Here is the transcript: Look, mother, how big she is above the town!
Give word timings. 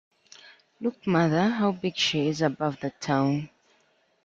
Look, 0.79 1.05
mother, 1.05 1.47
how 1.47 1.73
big 1.73 1.95
she 1.95 2.27
is 2.29 2.41
above 2.41 2.79
the 2.79 2.89
town! 2.89 3.51